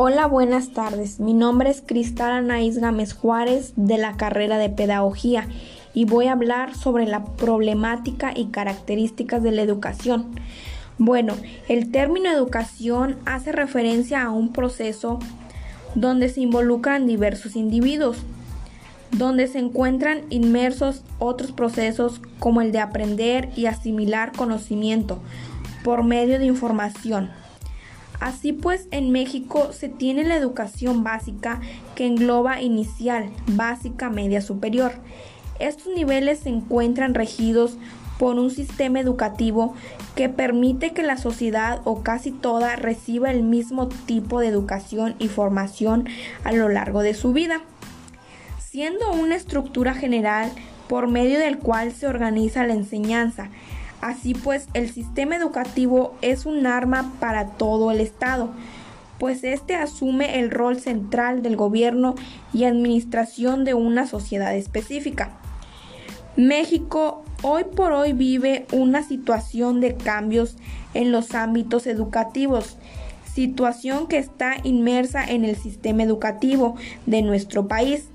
Hola, 0.00 0.28
buenas 0.28 0.70
tardes. 0.74 1.18
Mi 1.18 1.34
nombre 1.34 1.70
es 1.70 1.82
Cristal 1.84 2.30
Anaís 2.30 2.78
Gámez 2.78 3.14
Juárez 3.14 3.72
de 3.74 3.98
la 3.98 4.16
carrera 4.16 4.56
de 4.56 4.70
Pedagogía 4.70 5.48
y 5.92 6.04
voy 6.04 6.28
a 6.28 6.34
hablar 6.34 6.76
sobre 6.76 7.04
la 7.04 7.24
problemática 7.24 8.30
y 8.32 8.46
características 8.46 9.42
de 9.42 9.50
la 9.50 9.62
educación. 9.62 10.26
Bueno, 10.98 11.34
el 11.66 11.90
término 11.90 12.30
educación 12.30 13.16
hace 13.24 13.50
referencia 13.50 14.22
a 14.22 14.30
un 14.30 14.52
proceso 14.52 15.18
donde 15.96 16.28
se 16.28 16.42
involucran 16.42 17.08
diversos 17.08 17.56
individuos, 17.56 18.18
donde 19.10 19.48
se 19.48 19.58
encuentran 19.58 20.20
inmersos 20.30 21.02
otros 21.18 21.50
procesos 21.50 22.20
como 22.38 22.60
el 22.60 22.70
de 22.70 22.78
aprender 22.78 23.48
y 23.56 23.66
asimilar 23.66 24.30
conocimiento 24.30 25.18
por 25.82 26.04
medio 26.04 26.38
de 26.38 26.44
información. 26.44 27.30
Así 28.20 28.52
pues, 28.52 28.88
en 28.90 29.10
México 29.10 29.72
se 29.72 29.88
tiene 29.88 30.24
la 30.24 30.36
educación 30.36 31.04
básica 31.04 31.60
que 31.94 32.06
engloba 32.06 32.60
inicial, 32.60 33.30
básica, 33.46 34.10
media, 34.10 34.40
superior. 34.40 34.92
Estos 35.60 35.94
niveles 35.94 36.40
se 36.40 36.48
encuentran 36.48 37.14
regidos 37.14 37.78
por 38.18 38.36
un 38.36 38.50
sistema 38.50 39.00
educativo 39.00 39.74
que 40.16 40.28
permite 40.28 40.92
que 40.92 41.04
la 41.04 41.16
sociedad 41.16 41.80
o 41.84 42.02
casi 42.02 42.32
toda 42.32 42.76
reciba 42.76 43.30
el 43.30 43.44
mismo 43.44 43.88
tipo 43.88 44.40
de 44.40 44.48
educación 44.48 45.14
y 45.18 45.28
formación 45.28 46.08
a 46.44 46.52
lo 46.52 46.68
largo 46.68 47.02
de 47.02 47.14
su 47.14 47.32
vida, 47.32 47.62
siendo 48.58 49.12
una 49.12 49.36
estructura 49.36 49.94
general 49.94 50.50
por 50.88 51.06
medio 51.06 51.38
del 51.38 51.58
cual 51.58 51.92
se 51.92 52.08
organiza 52.08 52.66
la 52.66 52.74
enseñanza, 52.74 53.50
Así 54.00 54.34
pues, 54.34 54.68
el 54.74 54.90
sistema 54.90 55.36
educativo 55.36 56.14
es 56.22 56.46
un 56.46 56.66
arma 56.66 57.12
para 57.20 57.46
todo 57.50 57.90
el 57.90 58.00
Estado, 58.00 58.50
pues 59.18 59.42
éste 59.42 59.74
asume 59.74 60.38
el 60.38 60.50
rol 60.50 60.78
central 60.78 61.42
del 61.42 61.56
gobierno 61.56 62.14
y 62.52 62.64
administración 62.64 63.64
de 63.64 63.74
una 63.74 64.06
sociedad 64.06 64.54
específica. 64.54 65.32
México 66.36 67.24
hoy 67.42 67.64
por 67.64 67.90
hoy 67.92 68.12
vive 68.12 68.66
una 68.72 69.02
situación 69.02 69.80
de 69.80 69.96
cambios 69.96 70.56
en 70.94 71.10
los 71.10 71.34
ámbitos 71.34 71.88
educativos, 71.88 72.76
situación 73.32 74.06
que 74.06 74.18
está 74.18 74.54
inmersa 74.62 75.24
en 75.24 75.44
el 75.44 75.56
sistema 75.56 76.04
educativo 76.04 76.76
de 77.06 77.22
nuestro 77.22 77.66
país, 77.66 78.08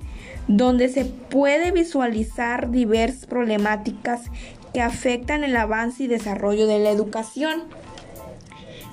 donde 0.48 0.88
se 0.88 1.04
puede 1.06 1.72
visualizar 1.72 2.72
diversas 2.72 3.26
problemáticas 3.26 4.24
que 4.74 4.82
afectan 4.82 5.44
el 5.44 5.56
avance 5.56 6.04
y 6.04 6.08
desarrollo 6.08 6.68
de 6.68 6.80
la 6.80 6.90
educación. 6.90 7.64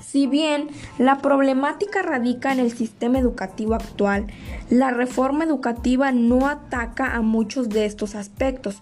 Si 0.05 0.27
bien 0.27 0.67
la 0.97 1.19
problemática 1.19 2.01
radica 2.01 2.51
en 2.51 2.59
el 2.59 2.71
sistema 2.71 3.17
educativo 3.17 3.75
actual, 3.75 4.27
la 4.69 4.91
reforma 4.91 5.45
educativa 5.45 6.11
no 6.11 6.47
ataca 6.47 7.15
a 7.15 7.21
muchos 7.21 7.69
de 7.69 7.85
estos 7.85 8.15
aspectos, 8.15 8.81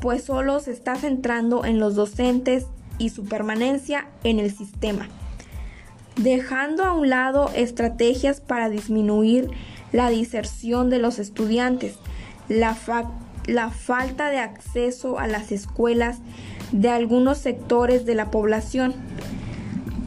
pues 0.00 0.24
solo 0.24 0.60
se 0.60 0.72
está 0.72 0.96
centrando 0.96 1.64
en 1.64 1.78
los 1.78 1.94
docentes 1.94 2.66
y 2.98 3.10
su 3.10 3.24
permanencia 3.24 4.06
en 4.24 4.38
el 4.38 4.52
sistema, 4.52 5.08
dejando 6.16 6.84
a 6.84 6.92
un 6.92 7.08
lado 7.08 7.50
estrategias 7.54 8.40
para 8.40 8.68
disminuir 8.68 9.50
la 9.92 10.10
diserción 10.10 10.90
de 10.90 10.98
los 10.98 11.18
estudiantes, 11.18 11.94
la, 12.48 12.74
la 13.46 13.70
falta 13.70 14.30
de 14.30 14.38
acceso 14.38 15.18
a 15.18 15.26
las 15.26 15.52
escuelas 15.52 16.18
de 16.72 16.88
algunos 16.88 17.38
sectores 17.38 18.04
de 18.06 18.14
la 18.14 18.30
población, 18.30 18.94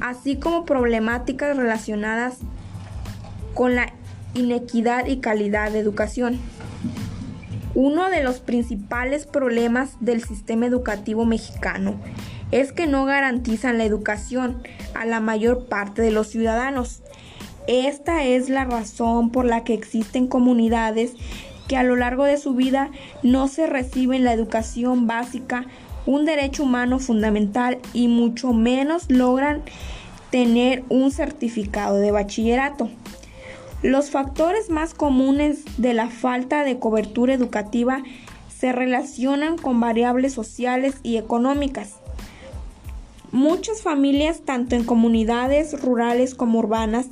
así 0.01 0.37
como 0.37 0.65
problemáticas 0.65 1.55
relacionadas 1.55 2.37
con 3.53 3.75
la 3.75 3.93
inequidad 4.33 5.07
y 5.07 5.17
calidad 5.17 5.71
de 5.71 5.79
educación. 5.79 6.39
Uno 7.73 8.09
de 8.09 8.23
los 8.23 8.39
principales 8.39 9.25
problemas 9.27 9.97
del 9.99 10.23
sistema 10.23 10.65
educativo 10.65 11.25
mexicano 11.25 11.95
es 12.51 12.71
que 12.71 12.87
no 12.87 13.05
garantizan 13.05 13.77
la 13.77 13.85
educación 13.85 14.63
a 14.93 15.05
la 15.05 15.19
mayor 15.19 15.65
parte 15.67 16.01
de 16.01 16.11
los 16.11 16.27
ciudadanos. 16.27 17.01
Esta 17.67 18.23
es 18.23 18.49
la 18.49 18.65
razón 18.65 19.29
por 19.29 19.45
la 19.45 19.63
que 19.63 19.73
existen 19.73 20.27
comunidades 20.27 21.13
que 21.67 21.77
a 21.77 21.83
lo 21.83 21.95
largo 21.95 22.23
de 22.23 22.37
su 22.37 22.53
vida 22.53 22.91
no 23.23 23.47
se 23.47 23.67
reciben 23.67 24.23
la 24.23 24.33
educación 24.33 25.07
básica, 25.07 25.65
un 26.05 26.25
derecho 26.25 26.63
humano 26.63 26.99
fundamental 26.99 27.79
y 27.93 28.07
mucho 28.07 28.53
menos 28.53 29.09
logran 29.09 29.61
tener 30.31 30.83
un 30.89 31.11
certificado 31.11 31.97
de 31.97 32.11
bachillerato. 32.11 32.89
Los 33.83 34.09
factores 34.09 34.69
más 34.69 34.93
comunes 34.93 35.63
de 35.77 35.93
la 35.93 36.09
falta 36.09 36.63
de 36.63 36.79
cobertura 36.79 37.33
educativa 37.33 38.01
se 38.49 38.71
relacionan 38.71 39.57
con 39.57 39.79
variables 39.79 40.33
sociales 40.33 40.95
y 41.03 41.17
económicas. 41.17 41.95
Muchas 43.31 43.81
familias, 43.81 44.41
tanto 44.45 44.75
en 44.75 44.83
comunidades 44.83 45.79
rurales 45.79 46.33
como 46.33 46.59
urbanas, 46.59 47.07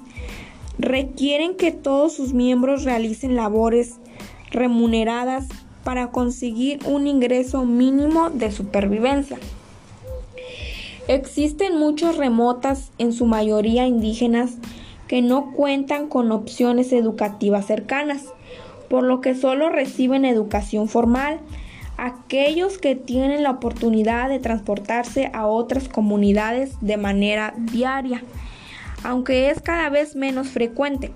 requieren 0.80 1.56
que 1.56 1.72
todos 1.72 2.14
sus 2.14 2.34
miembros 2.34 2.84
realicen 2.84 3.36
labores 3.36 3.96
remuneradas 4.56 5.48
para 5.84 6.08
conseguir 6.08 6.80
un 6.86 7.08
ingreso 7.08 7.64
mínimo 7.64 8.30
de 8.32 8.52
supervivencia. 8.52 9.38
Existen 11.08 11.78
muchos 11.78 12.18
remotas, 12.18 12.92
en 12.98 13.14
su 13.14 13.28
mayoría 13.28 13.86
indígenas, 13.86 14.58
que 15.08 15.22
no 15.22 15.52
cuentan 15.52 16.08
con 16.08 16.32
opciones 16.32 16.92
educativas 16.92 17.68
cercanas, 17.68 18.24
por 18.90 19.04
lo 19.04 19.22
que 19.22 19.36
solo 19.36 19.70
reciben 19.70 20.26
educación 20.26 20.90
formal. 20.90 21.40
Aquellos 21.98 22.80
que 22.80 22.96
tienen 22.96 23.44
la 23.44 23.52
oportunidad 23.52 24.30
de 24.30 24.40
transportarse 24.40 25.30
a 25.34 25.46
otras 25.46 25.88
comunidades 25.88 26.76
de 26.82 26.98
manera 26.98 27.54
diaria, 27.56 28.24
aunque 29.04 29.52
es 29.52 29.62
cada 29.62 29.90
vez 29.90 30.16
menos 30.16 30.48
frecuente. 30.48 31.12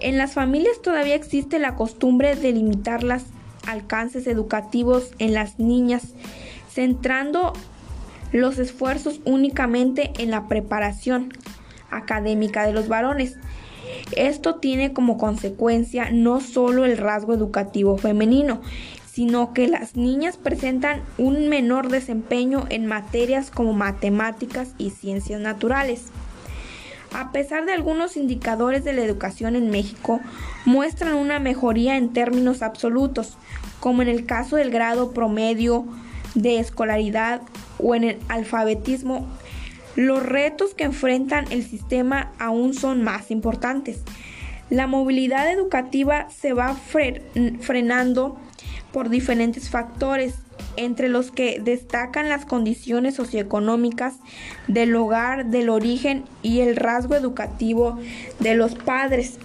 En 0.00 0.16
las 0.16 0.34
familias 0.34 0.80
todavía 0.82 1.14
existe 1.14 1.58
la 1.58 1.74
costumbre 1.74 2.36
de 2.36 2.52
limitar 2.52 3.02
los 3.02 3.24
alcances 3.66 4.26
educativos 4.26 5.10
en 5.18 5.34
las 5.34 5.58
niñas, 5.58 6.14
centrando 6.70 7.52
los 8.32 8.58
esfuerzos 8.58 9.20
únicamente 9.24 10.12
en 10.18 10.30
la 10.30 10.48
preparación 10.48 11.32
académica 11.90 12.66
de 12.66 12.72
los 12.72 12.88
varones. 12.88 13.36
Esto 14.16 14.56
tiene 14.56 14.92
como 14.92 15.18
consecuencia 15.18 16.10
no 16.10 16.40
solo 16.40 16.84
el 16.84 16.96
rasgo 16.96 17.34
educativo 17.34 17.96
femenino, 17.96 18.60
sino 19.10 19.52
que 19.52 19.66
las 19.66 19.96
niñas 19.96 20.36
presentan 20.36 21.02
un 21.16 21.48
menor 21.48 21.88
desempeño 21.88 22.66
en 22.68 22.86
materias 22.86 23.50
como 23.50 23.72
matemáticas 23.72 24.74
y 24.78 24.90
ciencias 24.90 25.40
naturales. 25.40 26.12
A 27.12 27.32
pesar 27.32 27.64
de 27.64 27.72
algunos 27.72 28.16
indicadores 28.16 28.84
de 28.84 28.92
la 28.92 29.02
educación 29.02 29.56
en 29.56 29.70
México, 29.70 30.20
muestran 30.64 31.14
una 31.14 31.38
mejoría 31.38 31.96
en 31.96 32.12
términos 32.12 32.62
absolutos, 32.62 33.38
como 33.80 34.02
en 34.02 34.08
el 34.08 34.26
caso 34.26 34.56
del 34.56 34.70
grado 34.70 35.12
promedio 35.12 35.86
de 36.34 36.58
escolaridad 36.58 37.42
o 37.78 37.94
en 37.94 38.04
el 38.04 38.18
alfabetismo, 38.28 39.26
los 39.96 40.24
retos 40.24 40.74
que 40.74 40.84
enfrentan 40.84 41.46
el 41.50 41.64
sistema 41.64 42.32
aún 42.38 42.74
son 42.74 43.02
más 43.02 43.30
importantes. 43.30 44.02
La 44.70 44.86
movilidad 44.86 45.50
educativa 45.50 46.28
se 46.30 46.52
va 46.52 46.76
frenando 47.60 48.38
por 48.92 49.08
diferentes 49.08 49.70
factores 49.70 50.34
entre 50.78 51.08
los 51.08 51.30
que 51.30 51.60
destacan 51.60 52.28
las 52.28 52.46
condiciones 52.46 53.16
socioeconómicas 53.16 54.14
del 54.68 54.94
hogar, 54.96 55.46
del 55.46 55.68
origen 55.70 56.24
y 56.42 56.60
el 56.60 56.76
rasgo 56.76 57.14
educativo 57.14 57.98
de 58.38 58.54
los 58.54 58.74
padres. 58.74 59.38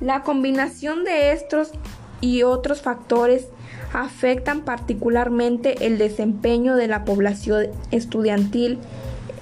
La 0.00 0.22
combinación 0.22 1.04
de 1.04 1.32
estos 1.32 1.72
y 2.20 2.42
otros 2.42 2.80
factores 2.80 3.48
afectan 3.92 4.62
particularmente 4.62 5.86
el 5.86 5.98
desempeño 5.98 6.76
de 6.76 6.86
la 6.86 7.04
población 7.04 7.66
estudiantil 7.90 8.78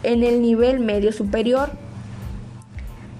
en 0.02 0.22
el 0.22 0.40
nivel 0.40 0.80
medio 0.80 1.12
superior 1.12 1.70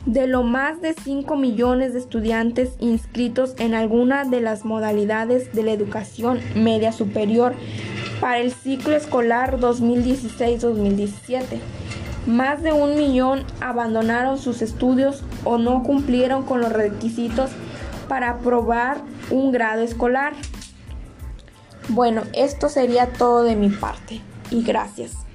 de 0.09 0.27
lo 0.27 0.43
más 0.43 0.81
de 0.81 0.95
5 0.95 1.37
millones 1.37 1.93
de 1.93 1.99
estudiantes 1.99 2.71
inscritos 2.81 3.55
en 3.59 3.75
alguna 3.75 4.25
de 4.25 4.41
las 4.41 4.65
modalidades 4.65 5.53
de 5.53 5.63
la 5.63 5.73
educación 5.73 6.41
media 6.55 6.93
superior 6.93 7.53
para 8.19 8.39
el 8.39 8.51
ciclo 8.51 8.97
escolar 8.97 9.61
2016-2017. 9.61 11.43
Más 12.27 12.63
de 12.63 12.73
un 12.73 12.97
millón 12.97 13.45
abandonaron 13.61 14.39
sus 14.39 14.63
estudios 14.63 15.25
o 15.45 15.59
no 15.59 15.83
cumplieron 15.83 16.45
con 16.45 16.63
los 16.63 16.73
requisitos 16.73 17.51
para 18.09 18.31
aprobar 18.31 18.97
un 19.31 19.53
grado 19.53 19.83
escolar. 19.83 20.33
Bueno, 21.91 22.23
esto 22.33 22.71
sería 22.71 23.13
todo 23.13 23.43
de 23.43 23.57
mi 23.57 23.69
parte 23.69 24.23
y 24.51 24.63
gracias. 24.63 25.28